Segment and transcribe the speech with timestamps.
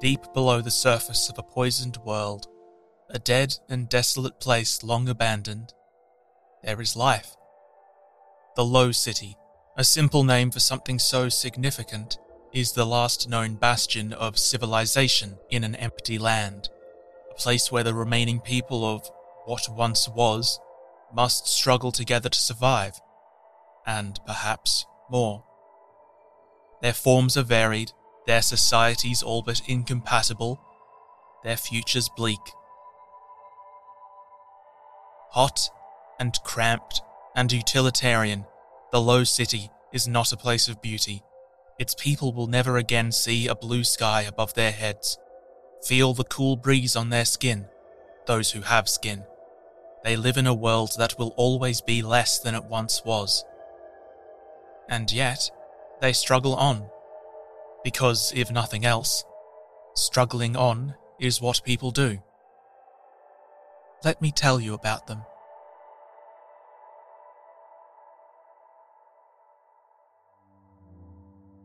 [0.00, 2.46] Deep below the surface of a poisoned world,
[3.10, 5.74] a dead and desolate place long abandoned,
[6.64, 7.36] there is life.
[8.56, 9.36] The Low City,
[9.76, 12.18] a simple name for something so significant,
[12.50, 16.70] is the last known bastion of civilization in an empty land,
[17.30, 19.10] a place where the remaining people of
[19.44, 20.58] what once was
[21.12, 22.98] must struggle together to survive,
[23.86, 25.44] and perhaps more.
[26.80, 27.92] Their forms are varied,
[28.26, 30.60] their societies all but incompatible,
[31.42, 32.40] their futures bleak.
[35.30, 35.70] Hot
[36.18, 37.02] and cramped
[37.34, 38.44] and utilitarian,
[38.92, 41.22] the Low City is not a place of beauty.
[41.78, 45.18] Its people will never again see a blue sky above their heads,
[45.82, 47.66] feel the cool breeze on their skin,
[48.26, 49.24] those who have skin.
[50.04, 53.44] They live in a world that will always be less than it once was.
[54.88, 55.50] And yet,
[56.00, 56.90] they struggle on
[57.82, 59.24] because, if nothing else,
[59.94, 62.18] struggling on is what people do.
[64.04, 65.22] Let me tell you about them.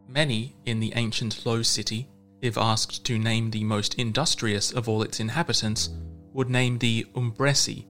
[0.07, 2.09] Many in the ancient Low City,
[2.41, 5.89] if asked to name the most industrious of all its inhabitants,
[6.33, 7.87] would name the Umbresi.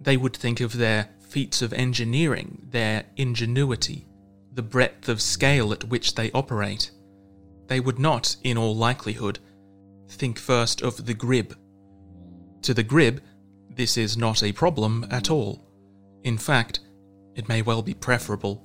[0.00, 4.06] They would think of their feats of engineering, their ingenuity,
[4.52, 6.90] the breadth of scale at which they operate
[7.68, 9.38] they would not, in all likelihood,
[10.08, 11.54] think first of the grib.
[12.62, 13.20] To the grib,
[13.70, 15.64] this is not a problem at all.
[16.24, 16.80] In fact,
[17.34, 18.64] it may well be preferable.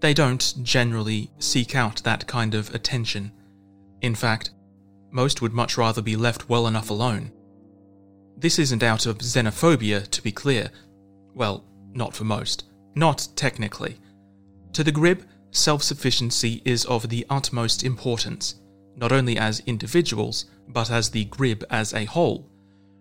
[0.00, 3.32] They don't generally seek out that kind of attention.
[4.00, 4.50] In fact,
[5.10, 7.30] most would much rather be left well enough alone.
[8.36, 10.70] This isn't out of xenophobia, to be clear.
[11.34, 12.64] Well, not for most.
[12.94, 13.96] Not technically.
[14.72, 15.22] To the grib,
[15.54, 18.56] self sufficiency is of the utmost importance,
[18.96, 22.50] not only as individuals, but as the grib as a whole.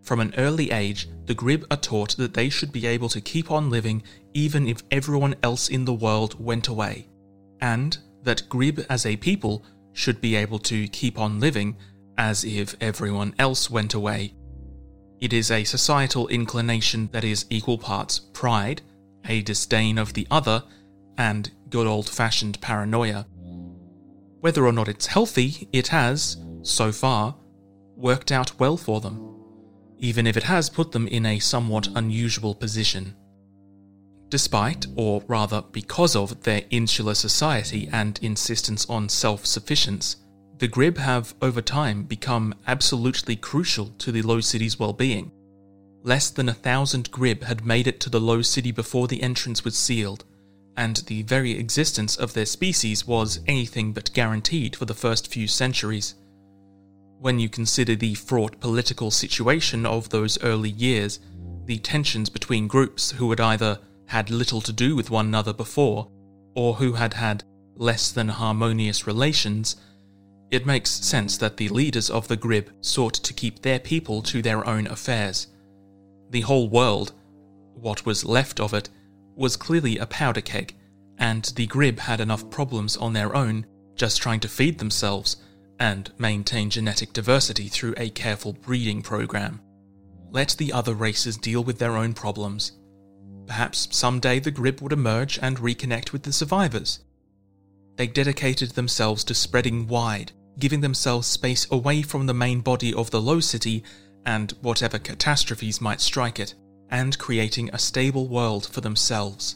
[0.03, 3.49] From an early age, the grib are taught that they should be able to keep
[3.49, 4.03] on living
[4.33, 7.07] even if everyone else in the world went away,
[7.59, 11.75] and that grib as a people should be able to keep on living
[12.17, 14.33] as if everyone else went away.
[15.21, 18.81] It is a societal inclination that is equal parts pride,
[19.25, 20.63] a disdain of the other,
[21.17, 23.25] and good old fashioned paranoia.
[24.39, 27.35] Whether or not it's healthy, it has, so far,
[27.95, 29.35] worked out well for them,
[29.99, 33.15] even if it has put them in a somewhat unusual position.
[34.29, 40.17] Despite, or rather because of, their insular society and insistence on self sufficiency,
[40.57, 45.31] the Grib have over time become absolutely crucial to the Low City's well being.
[46.03, 49.63] Less than a thousand Grib had made it to the Low City before the entrance
[49.63, 50.25] was sealed,
[50.75, 55.47] and the very existence of their species was anything but guaranteed for the first few
[55.47, 56.15] centuries.
[57.19, 61.19] When you consider the fraught political situation of those early years,
[61.65, 66.09] the tensions between groups who had either had little to do with one another before,
[66.55, 67.43] or who had had
[67.75, 69.77] less than harmonious relations,
[70.51, 74.41] it makes sense that the leaders of the Grib sought to keep their people to
[74.41, 75.47] their own affairs.
[76.29, 77.13] The whole world,
[77.73, 78.89] what was left of it,
[79.35, 80.75] was clearly a powder keg,
[81.17, 83.65] and the Grib had enough problems on their own
[83.95, 85.37] just trying to feed themselves
[85.79, 89.61] and maintain genetic diversity through a careful breeding program.
[90.31, 92.71] Let the other races deal with their own problems.
[93.45, 96.99] Perhaps someday the Grib would emerge and reconnect with the survivors.
[97.97, 103.11] They dedicated themselves to spreading wide, giving themselves space away from the main body of
[103.11, 103.83] the Low City
[104.25, 106.55] and whatever catastrophes might strike it,
[106.93, 109.55] and creating a stable world for themselves.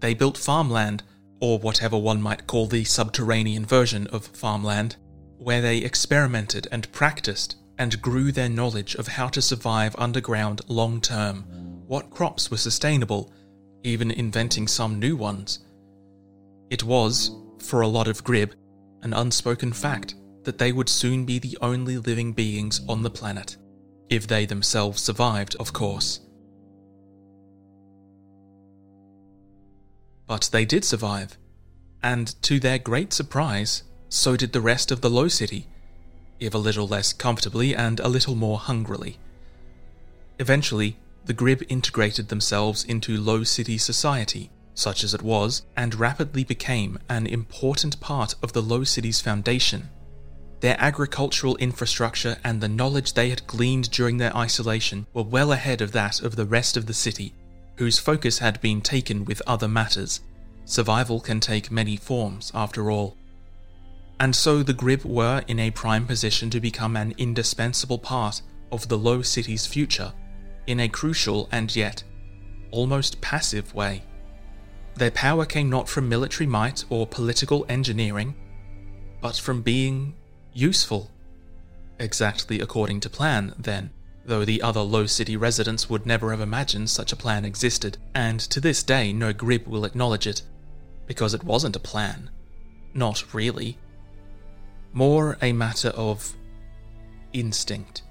[0.00, 1.04] They built farmland,
[1.40, 4.96] or whatever one might call the subterranean version of farmland,
[5.38, 11.00] where they experimented and practiced and grew their knowledge of how to survive underground long
[11.00, 11.44] term,
[11.86, 13.32] what crops were sustainable,
[13.84, 15.60] even inventing some new ones.
[16.68, 17.30] It was,
[17.60, 18.54] for a lot of Grib,
[19.02, 23.56] an unspoken fact that they would soon be the only living beings on the planet.
[24.08, 26.20] If they themselves survived, of course.
[30.30, 31.36] But they did survive,
[32.04, 35.66] and to their great surprise, so did the rest of the Low City,
[36.38, 39.18] if a little less comfortably and a little more hungrily.
[40.38, 46.44] Eventually, the Grib integrated themselves into Low City society, such as it was, and rapidly
[46.44, 49.88] became an important part of the Low City's foundation.
[50.60, 55.80] Their agricultural infrastructure and the knowledge they had gleaned during their isolation were well ahead
[55.80, 57.34] of that of the rest of the city,
[57.80, 60.20] whose focus had been taken with other matters.
[60.66, 63.16] Survival can take many forms, after all.
[64.20, 68.86] And so the Grib were in a prime position to become an indispensable part of
[68.88, 70.12] the Low City's future,
[70.66, 72.04] in a crucial and yet
[72.70, 74.02] almost passive way.
[74.96, 78.34] Their power came not from military might or political engineering,
[79.22, 80.14] but from being
[80.52, 81.10] useful.
[81.98, 83.88] Exactly according to plan, then,
[84.24, 88.38] though the other low city residents would never have imagined such a plan existed, and
[88.40, 90.42] to this day no Grib will acknowledge it,
[91.06, 92.30] because it wasn't a plan.
[92.94, 93.78] Not really.
[94.92, 96.34] More a matter of
[97.32, 98.02] instinct.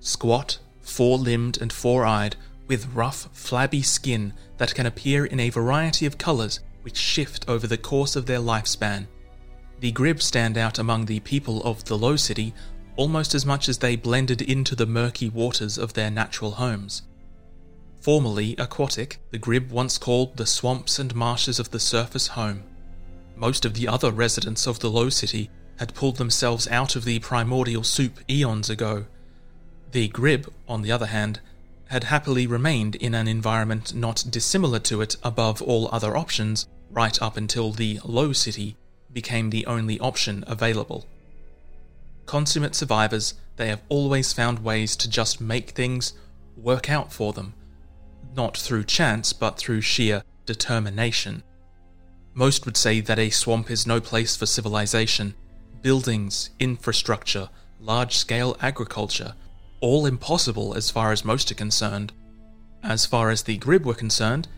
[0.00, 2.36] Squat, four limbed, and four eyed,
[2.66, 7.66] with rough, flabby skin that can appear in a variety of colours which shift over
[7.66, 9.06] the course of their lifespan.
[9.80, 12.54] The Grib stand out among the people of the Low City
[12.96, 17.02] almost as much as they blended into the murky waters of their natural homes.
[18.00, 22.64] Formerly aquatic, the Grib once called the swamps and marshes of the surface home.
[23.36, 27.20] Most of the other residents of the Low City had pulled themselves out of the
[27.20, 29.06] primordial soup eons ago.
[29.92, 31.40] The Grib, on the other hand,
[31.88, 37.20] had happily remained in an environment not dissimilar to it above all other options, right
[37.22, 38.76] up until the low city
[39.12, 41.06] became the only option available.
[42.26, 46.14] Consummate survivors, they have always found ways to just make things
[46.56, 47.54] work out for them,
[48.34, 51.42] not through chance, but through sheer determination.
[52.34, 55.34] Most would say that a swamp is no place for civilization.
[55.82, 59.34] Buildings, infrastructure, large scale agriculture,
[59.80, 62.12] all impossible as far as most are concerned.
[62.82, 64.48] As far as the Grib were concerned,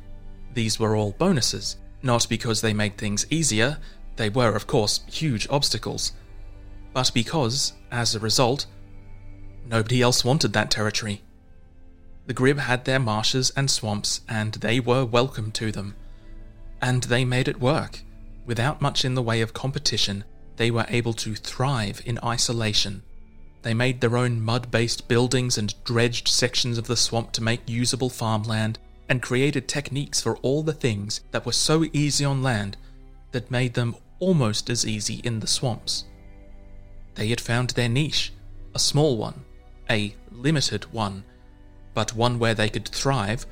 [0.52, 3.78] these were all bonuses, not because they made things easier,
[4.16, 6.12] they were, of course, huge obstacles,
[6.94, 8.64] but because, as a result,
[9.66, 11.22] nobody else wanted that territory.
[12.26, 15.96] The Grib had their marshes and swamps, and they were welcome to them.
[16.80, 18.00] And they made it work.
[18.46, 20.24] Without much in the way of competition,
[20.56, 23.02] they were able to thrive in isolation
[23.64, 27.66] they made their own mud based buildings and dredged sections of the swamp to make
[27.66, 32.76] usable farmland, and created techniques for all the things that were so easy on land
[33.32, 36.04] that made them almost as easy in the swamps.
[37.14, 38.32] They had found their niche,
[38.74, 39.44] a small one,
[39.88, 41.24] a limited one,
[41.94, 43.46] but one where they could thrive,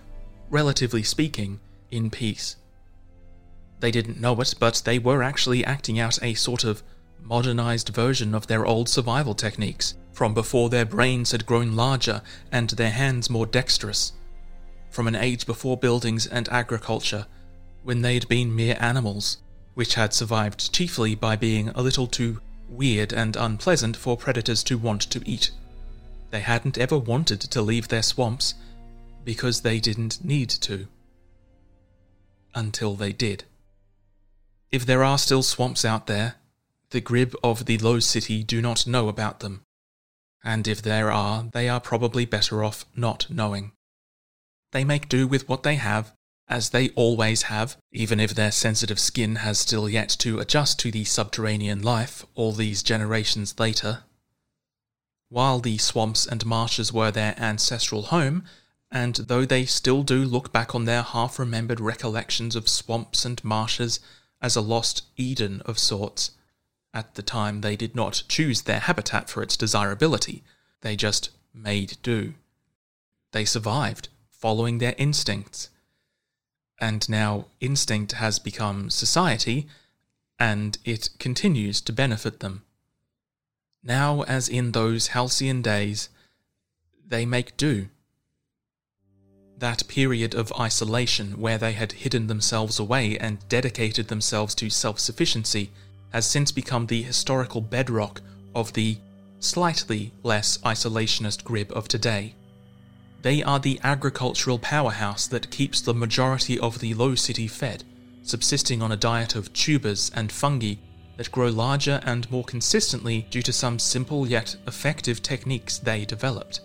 [0.50, 2.56] relatively speaking, in peace.
[3.80, 6.82] They didn't know it, but they were actually acting out a sort of
[7.20, 12.70] modernized version of their old survival techniques, from before their brains had grown larger and
[12.70, 14.12] their hands more dexterous,
[14.90, 17.26] from an age before buildings and agriculture,
[17.82, 19.38] when they had been mere animals,
[19.74, 22.40] which had survived chiefly by being a little too
[22.76, 25.50] weird and unpleasant for predators to want to eat.
[26.30, 28.54] They hadn't ever wanted to leave their swamps
[29.24, 30.88] because they didn't need to.
[32.54, 33.44] Until they did.
[34.70, 36.36] If there are still swamps out there,
[36.90, 39.64] the Grib of the Low City do not know about them
[40.44, 43.72] and if there are, they are probably better off not knowing.
[44.72, 46.12] They make do with what they have,
[46.52, 50.90] as they always have, even if their sensitive skin has still yet to adjust to
[50.90, 54.00] the subterranean life all these generations later.
[55.30, 58.44] While the swamps and marshes were their ancestral home,
[58.90, 63.42] and though they still do look back on their half remembered recollections of swamps and
[63.42, 63.98] marshes
[64.42, 66.32] as a lost Eden of sorts,
[66.92, 70.44] at the time, they did not choose their habitat for its desirability,
[70.82, 72.34] they just made do.
[73.30, 75.70] They survived, following their instincts.
[76.82, 79.68] And now instinct has become society,
[80.36, 82.64] and it continues to benefit them.
[83.84, 86.08] Now, as in those halcyon days,
[87.06, 87.88] they make do.
[89.56, 94.98] That period of isolation where they had hidden themselves away and dedicated themselves to self
[94.98, 95.70] sufficiency
[96.12, 98.20] has since become the historical bedrock
[98.56, 98.98] of the
[99.38, 102.34] slightly less isolationist Grib of today.
[103.22, 107.84] They are the agricultural powerhouse that keeps the majority of the low city fed,
[108.22, 110.74] subsisting on a diet of tubers and fungi
[111.16, 116.60] that grow larger and more consistently due to some simple yet effective techniques they developed.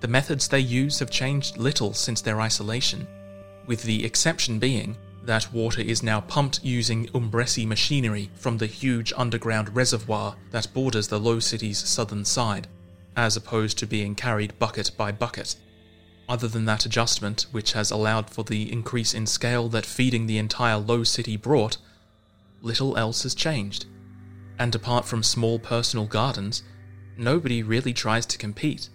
[0.00, 3.08] The methods they use have changed little since their isolation,
[3.66, 9.12] with the exception being that water is now pumped using Umbresi machinery from the huge
[9.16, 12.68] underground reservoir that borders the Low City's southern side,
[13.16, 15.56] as opposed to being carried bucket by bucket.
[16.28, 20.38] Other than that adjustment, which has allowed for the increase in scale that feeding the
[20.38, 21.78] entire Low City brought,
[22.60, 23.86] little else has changed.
[24.58, 26.62] And apart from small personal gardens,
[27.16, 28.88] nobody really tries to compete.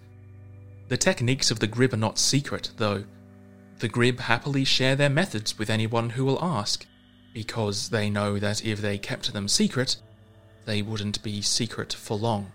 [0.89, 3.05] The techniques of the Grib are not secret, though.
[3.79, 6.85] The Grib happily share their methods with anyone who will ask,
[7.33, 9.95] because they know that if they kept them secret,
[10.65, 12.51] they wouldn't be secret for long.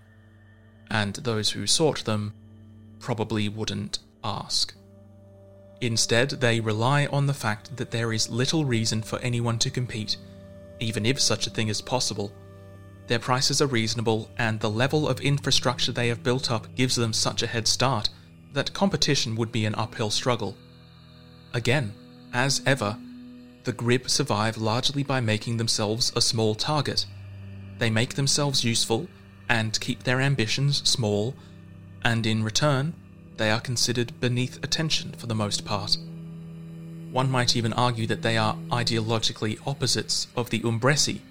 [0.89, 2.33] And those who sought them
[2.99, 4.73] probably wouldn't ask.
[5.81, 10.17] Instead, they rely on the fact that there is little reason for anyone to compete,
[10.79, 12.31] even if such a thing is possible.
[13.07, 17.13] Their prices are reasonable, and the level of infrastructure they have built up gives them
[17.13, 18.09] such a head start
[18.53, 20.57] that competition would be an uphill struggle.
[21.53, 21.93] Again,
[22.33, 22.97] as ever,
[23.63, 27.05] the Grib survive largely by making themselves a small target.
[27.77, 29.07] They make themselves useful
[29.49, 31.35] and keep their ambitions small,
[32.03, 32.93] and in return,
[33.37, 35.97] they are considered beneath attention for the most part.
[37.11, 41.21] One might even argue that they are ideologically opposites of the Umbresi,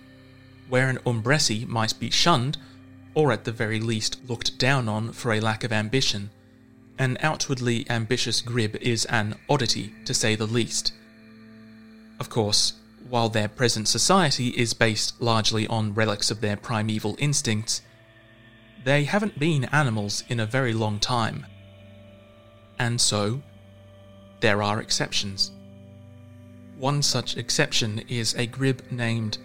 [0.68, 2.58] where an Umbresi might be shunned,
[3.14, 6.30] or at the very least looked down on for a lack of ambition.
[6.98, 10.92] An outwardly ambitious Grib is an oddity, to say the least.
[12.18, 12.74] Of course,
[13.08, 17.82] while their present society is based largely on relics of their primeval instincts,
[18.86, 21.44] they haven't been animals in a very long time.
[22.78, 23.42] And so,
[24.38, 25.50] there are exceptions.
[26.78, 29.38] One such exception is a grib named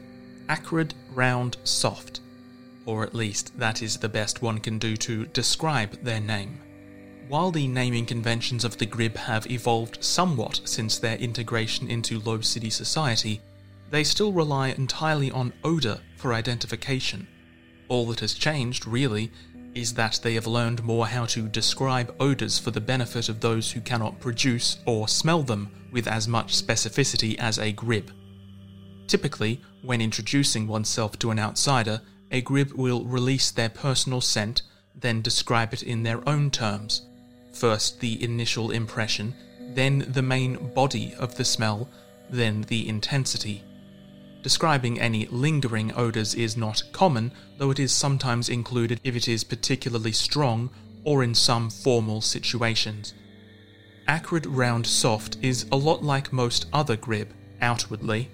[0.48, 2.20] Acrid Round Soft,
[2.86, 6.62] or at least that is the best one can do to describe their name.
[7.28, 12.42] While the naming conventions of the grib have evolved somewhat since their integration into low
[12.42, 13.42] city society,
[13.90, 17.28] they still rely entirely on odour for identification.
[17.92, 19.34] All that has changed, really,
[19.76, 23.70] is that they have learned more how to describe odours for the benefit of those
[23.70, 28.12] who cannot produce or smell them with as much specificity as a grib.
[29.08, 32.00] Typically, when introducing oneself to an outsider,
[32.32, 34.62] a grib will release their personal scent,
[34.96, 37.02] then describe it in their own terms.
[37.52, 39.36] First the initial impression,
[39.76, 41.90] then the main body of the smell,
[42.30, 43.66] then the intensity.
[44.44, 49.44] Describing any lingering odours is not common, though it is sometimes included if it is
[49.44, 50.72] particularly strong
[51.04, 53.14] or in some formal situations.
[54.08, 57.28] Acrid Round Soft is a lot like most other grib,
[57.62, 58.30] outwardly.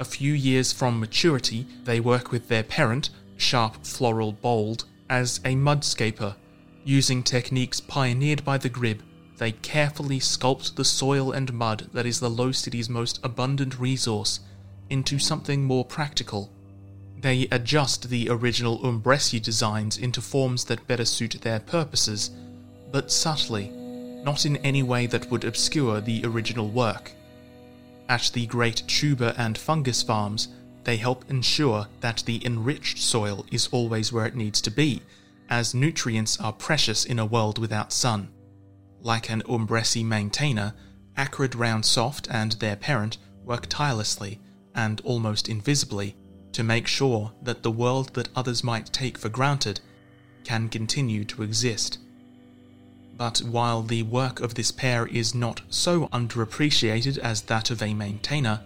[0.00, 5.54] A few years from maturity, they work with their parent, Sharp Floral Bold, as a
[5.54, 6.36] mudscaper.
[6.84, 9.00] Using techniques pioneered by the grib,
[9.36, 14.40] they carefully sculpt the soil and mud that is the Low City's most abundant resource
[14.92, 16.52] into something more practical.
[17.18, 22.30] They adjust the original Umbresi designs into forms that better suit their purposes,
[22.92, 23.70] but subtly,
[24.22, 27.12] not in any way that would obscure the original work.
[28.08, 30.48] At the great tuber and fungus farms,
[30.84, 35.00] they help ensure that the enriched soil is always where it needs to be,
[35.48, 38.28] as nutrients are precious in a world without sun.
[39.00, 40.74] Like an Umbresi maintainer,
[41.16, 44.38] Acrid Round Soft and their parent work tirelessly
[44.74, 46.16] and almost invisibly
[46.52, 49.80] to make sure that the world that others might take for granted
[50.44, 51.98] can continue to exist.
[53.16, 57.94] But while the work of this pair is not so underappreciated as that of a
[57.94, 58.60] maintainer,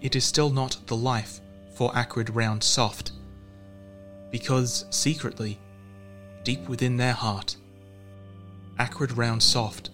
[0.00, 1.40] it is still not the life
[1.74, 3.12] for Acrid Round Soft.
[4.30, 5.58] Because secretly,
[6.44, 7.56] deep within their heart,
[8.78, 9.90] Acrid Round Soft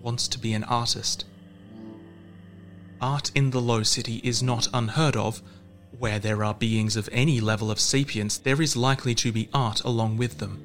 [0.00, 1.24] wants to be an artist
[3.00, 5.42] art in the Low City is not unheard of.
[5.98, 9.82] Where there are beings of any level of sapience, there is likely to be art
[9.82, 10.64] along with them.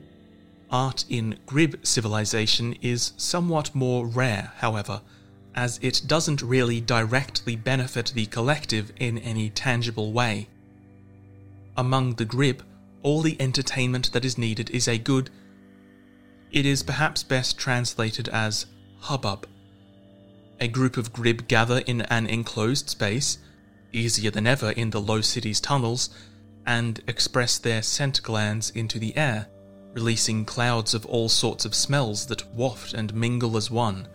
[0.72, 5.02] Art in Grib civilization is somewhat more rare, however,
[5.56, 10.48] as it doesn't really directly benefit the collective in any tangible way.
[11.80, 12.60] among the grib,
[13.04, 15.30] all the entertainment that is needed is a good.
[16.52, 18.66] It is perhaps best translated as
[19.00, 19.48] hubbub.
[20.62, 23.38] A group of grib gather in an enclosed space,
[23.94, 26.10] easier than ever in the low city's tunnels,
[26.66, 29.48] and express their scent glands into the air,
[29.94, 34.08] releasing clouds of all sorts of smells that waft and mingle as one.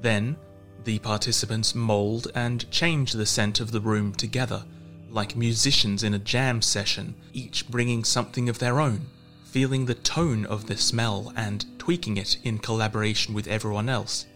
[0.00, 0.36] Then,
[0.84, 4.64] the participants mould and change the scent of the room together,
[5.08, 9.06] like musicians in a jam session, each bringing something of their own,
[9.44, 14.26] feeling the tone of the smell and tweaking it in collaboration with everyone else.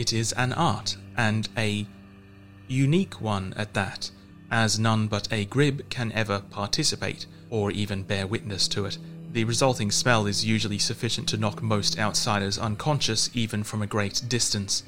[0.00, 1.86] It is an art, and a
[2.68, 4.10] unique one at that,
[4.50, 8.96] as none but a grib can ever participate, or even bear witness to it.
[9.34, 14.22] The resulting smell is usually sufficient to knock most outsiders unconscious even from a great
[14.26, 14.84] distance,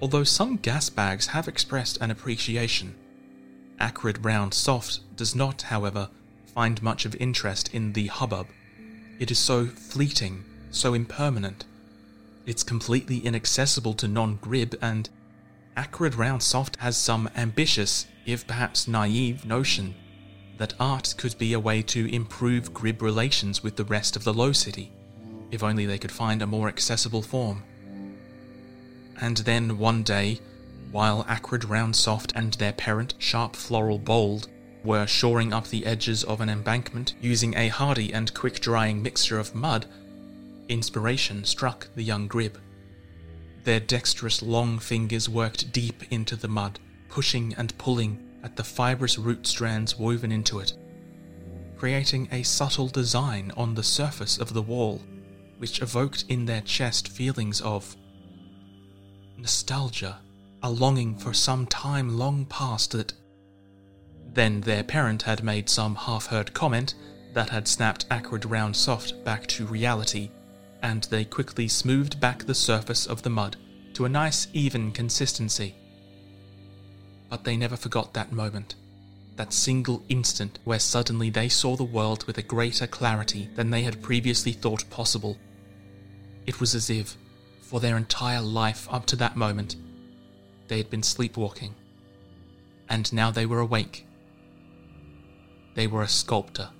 [0.00, 2.94] although some gas bags have expressed an appreciation.
[3.80, 6.08] Acrid Round Soft does not, however,
[6.54, 8.46] find much of interest in the hubbub.
[9.18, 11.64] It is so fleeting, so impermanent.
[12.44, 15.08] It's completely inaccessible to non grib, and
[15.76, 19.94] Acrid Round Soft has some ambitious, if perhaps naive, notion
[20.58, 24.34] that art could be a way to improve grib relations with the rest of the
[24.34, 24.92] Low City,
[25.50, 27.62] if only they could find a more accessible form.
[29.20, 30.40] And then one day,
[30.90, 34.48] while Acrid Round Soft and their parent Sharp Floral Bold
[34.84, 39.38] were shoring up the edges of an embankment using a hardy and quick drying mixture
[39.38, 39.86] of mud,
[40.72, 42.56] inspiration struck the young grib.
[43.64, 49.18] Their dexterous long fingers worked deep into the mud, pushing and pulling at the fibrous
[49.18, 50.72] root strands woven into it,
[51.76, 55.00] creating a subtle design on the surface of the wall,
[55.58, 57.96] which evoked in their chest feelings of
[59.36, 60.18] nostalgia,
[60.62, 63.12] a longing for some time long past that.
[64.32, 66.94] Then their parent had made some half heard comment
[67.34, 70.30] that had snapped Acrid Round Soft back to reality,
[70.82, 73.56] and they quickly smoothed back the surface of the mud
[73.94, 75.74] to a nice even consistency.
[77.30, 78.74] But they never forgot that moment,
[79.36, 83.82] that single instant where suddenly they saw the world with a greater clarity than they
[83.82, 85.38] had previously thought possible.
[86.46, 87.16] It was as if,
[87.60, 89.76] for their entire life up to that moment,
[90.68, 91.74] they had been sleepwalking,
[92.88, 94.06] and now they were awake.
[95.74, 96.70] They were a sculptor,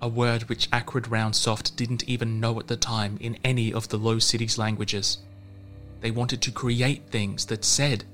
[0.00, 3.88] a word which Acrid Round Soft didn't even know at the time in any of
[3.88, 5.18] the Low Cities languages.
[6.00, 8.04] They wanted to create things that said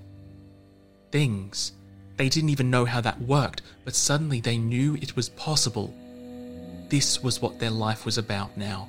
[1.10, 1.72] things
[2.16, 5.92] they didn't even know how that worked, but suddenly they knew it was possible.
[6.88, 8.88] This was what their life was about now.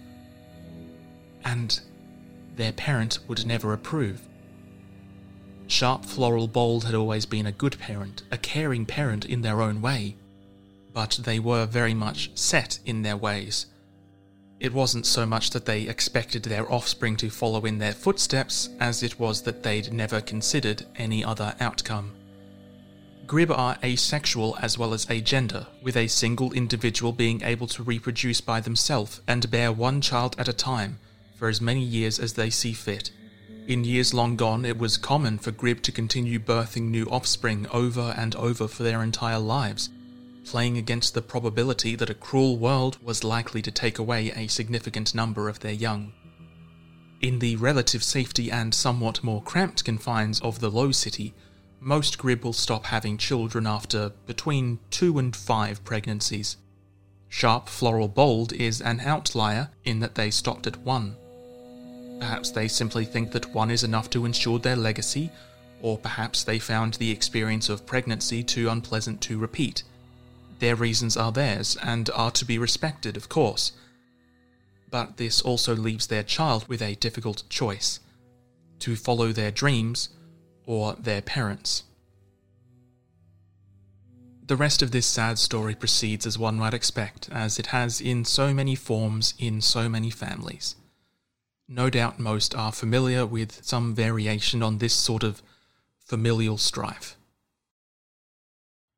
[1.44, 1.80] And
[2.56, 4.22] their parent would never approve.
[5.68, 9.82] Sharp Floral Bold had always been a good parent, a caring parent in their own
[9.82, 10.16] way,
[10.96, 13.66] but they were very much set in their ways.
[14.62, 19.04] It wasn't so much that they expected their offspring to follow in their footsteps as
[19.04, 22.14] it was that they'd never considered any other outcome.
[23.28, 28.40] Grib are asexual as well as agender, with a single individual being able to reproduce
[28.40, 30.98] by themselves and bear one child at a time
[31.36, 33.12] for as many years as they see fit.
[33.68, 38.14] In years long gone, it was common for Grib to continue birthing new offspring over
[38.16, 39.90] and over for their entire lives,
[40.46, 45.14] playing against the probability that a cruel world was likely to take away a significant
[45.14, 46.14] number of their young.
[47.22, 51.34] In the relative safety and somewhat more cramped confines of the Low City,
[51.80, 56.58] most grib will stop having children after between two and five pregnancies.
[57.30, 61.16] Sharp Floral Bold is an outlier in that they stopped at one.
[62.20, 65.32] Perhaps they simply think that one is enough to ensure their legacy,
[65.82, 69.84] or perhaps they found the experience of pregnancy too unpleasant to repeat.
[70.66, 73.74] Their reasons are theirs and are to be respected, of course.
[74.90, 78.00] But this also leaves their child with a difficult choice
[78.80, 80.10] to follow their dreams
[80.66, 81.84] or their parents.
[84.48, 88.26] The rest of this sad story proceeds as one might expect, as it has in
[88.26, 90.76] so many forms in so many families.
[91.68, 95.44] No doubt most are familiar with some variation on this sort of
[96.00, 97.18] familial strife.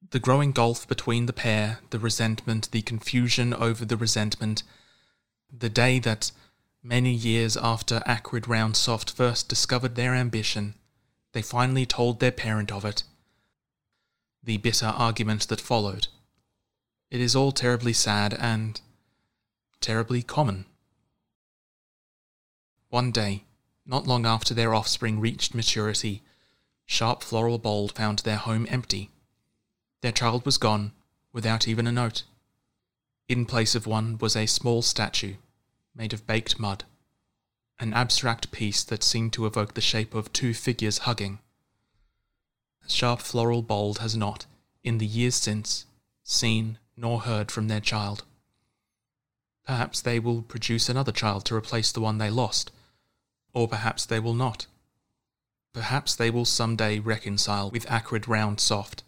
[0.10, 4.64] The growing gulf between the pair, the resentment, the confusion over the resentment,
[5.52, 6.32] the day that,
[6.82, 10.76] many years after Acrid Round Soft first discovered their ambition,
[11.34, 13.04] they finally told their parent of it.
[14.44, 16.08] The bitter argument that followed.
[17.10, 18.80] It is all terribly sad and
[19.82, 20.66] terribly common.
[22.90, 23.44] One day,
[23.86, 26.24] not long after their offspring reached maturity,
[26.86, 29.10] Sharp Floral Bold found their home empty.
[30.02, 30.92] Their child was gone,
[31.34, 32.24] without even a note.
[33.28, 35.36] In place of one was a small statue
[35.96, 36.84] made of baked mud,
[37.80, 41.40] an abstract piece that seemed to evoke the shape of two figures hugging.
[42.88, 44.46] Sharp Floral Bold has not,
[44.84, 45.86] in the years since,
[46.24, 48.24] seen nor heard from their child.
[49.66, 52.72] Perhaps they will produce another child to replace the one they lost,
[53.54, 54.68] or perhaps they will not.
[55.74, 59.04] Perhaps they will some day reconcile with acrid round soft.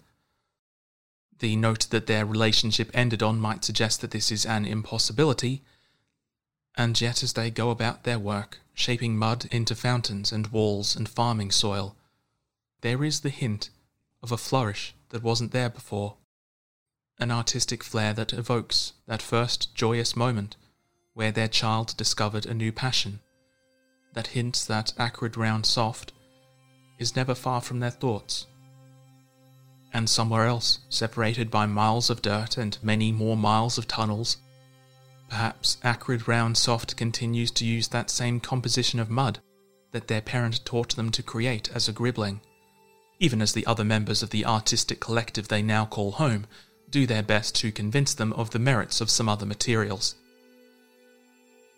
[1.40, 5.64] The note that their relationship ended on might suggest that this is an impossibility,
[6.76, 11.08] and yet as they go about their work, shaping mud into fountains and walls and
[11.08, 11.96] farming soil,
[12.82, 13.70] there is the hint
[14.22, 16.18] of a flourish that wasn't there before.
[17.20, 20.56] An artistic flair that evokes that first joyous moment
[21.14, 23.20] where their child discovered a new passion,
[24.14, 26.14] that hints that acrid round soft
[26.98, 28.46] is never far from their thoughts.
[29.94, 34.38] And somewhere else, separated by miles of dirt and many more miles of tunnels,
[35.30, 39.40] perhaps acrid round soft continues to use that same composition of mud
[39.92, 42.42] that their parent taught them to create as a gribbling
[43.20, 46.48] even as the other members of the artistic collective they now call home
[46.90, 50.16] do their best to convince them of the merits of some other materials.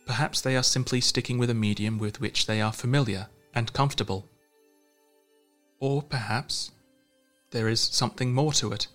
[0.05, 4.25] Perhaps they are simply sticking with a medium with which they are familiar and comfortable.
[5.79, 6.71] Or perhaps
[7.51, 8.87] there is something more to it.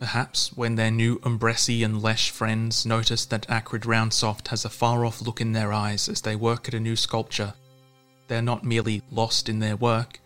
[0.00, 4.70] Perhaps when their new Umbresi and Lesh friends notice that Acrid Round Soft has a
[4.70, 7.54] far off look in their eyes as they work at a new sculpture,
[8.26, 10.18] they're not merely lost in their work,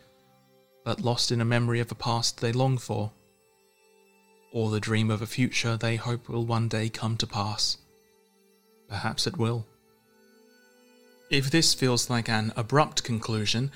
[0.85, 3.12] but lost in a memory of a past they long for,
[4.53, 7.77] or the dream of a future they hope will one day come to pass.
[8.89, 9.67] Perhaps it will.
[11.29, 13.73] If this feels like an abrupt conclusion,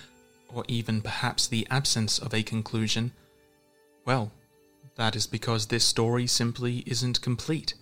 [0.53, 3.13] or even perhaps the absence of a conclusion,
[4.05, 4.33] well,
[4.97, 7.75] that is because this story simply isn't complete,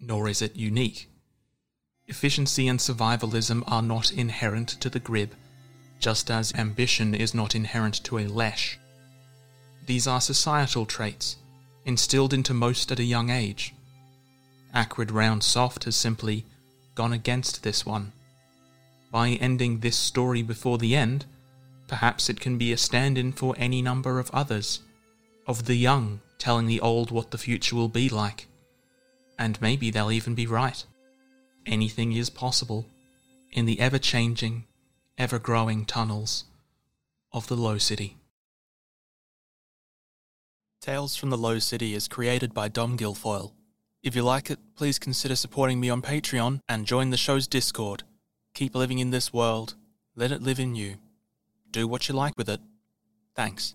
[0.00, 1.08] nor is it unique.
[2.06, 5.30] Efficiency and survivalism are not inherent to the Grib,
[5.98, 8.78] just as ambition is not inherent to a lesh.
[9.86, 11.36] These are societal traits,
[11.84, 13.74] instilled into most at a young age.
[14.74, 16.44] Acrid Round Soft has simply
[16.94, 18.12] gone against this one.
[19.10, 21.26] By ending this story before the end,
[21.92, 24.80] perhaps it can be a stand in for any number of others,
[25.46, 28.46] of the young telling the old what the future will be like.
[29.38, 30.82] And maybe they'll even be right.
[31.66, 32.86] Anything is possible
[33.50, 34.64] in the ever changing,
[35.18, 36.44] ever growing tunnels
[37.30, 38.16] of the Low City.
[40.80, 43.52] Tales from the Low City is created by Dom Guilfoyle.
[44.02, 48.04] If you like it, please consider supporting me on Patreon and join the show's Discord.
[48.54, 49.74] Keep living in this world,
[50.16, 50.96] let it live in you.
[51.72, 52.60] Do what you like with it.
[53.34, 53.74] Thanks.